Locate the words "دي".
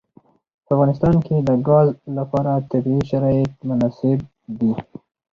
4.59-4.71